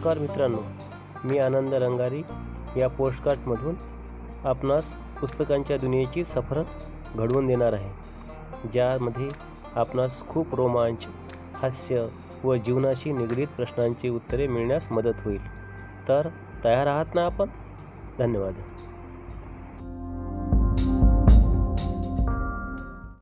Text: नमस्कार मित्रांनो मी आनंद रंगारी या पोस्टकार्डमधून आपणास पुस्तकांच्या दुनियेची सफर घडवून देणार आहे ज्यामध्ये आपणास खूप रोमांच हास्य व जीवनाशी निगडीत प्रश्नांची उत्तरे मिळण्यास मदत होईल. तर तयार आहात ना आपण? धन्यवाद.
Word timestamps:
नमस्कार 0.00 0.18
मित्रांनो 0.18 0.58
मी 1.24 1.38
आनंद 1.38 1.74
रंगारी 1.74 2.22
या 2.76 2.88
पोस्टकार्डमधून 2.88 3.74
आपणास 4.44 4.92
पुस्तकांच्या 5.20 5.76
दुनियेची 5.76 6.24
सफर 6.24 6.62
घडवून 7.14 7.46
देणार 7.46 7.72
आहे 7.72 7.90
ज्यामध्ये 8.72 9.28
आपणास 9.74 10.22
खूप 10.28 10.54
रोमांच 10.54 11.06
हास्य 11.54 12.06
व 12.44 12.54
जीवनाशी 12.54 13.12
निगडीत 13.12 13.46
प्रश्नांची 13.46 14.08
उत्तरे 14.08 14.46
मिळण्यास 14.46 14.92
मदत 14.92 15.20
होईल. 15.24 15.46
तर 16.08 16.28
तयार 16.64 16.86
आहात 16.86 17.14
ना 17.14 17.26
आपण? 17.26 17.48
धन्यवाद. 18.18 18.52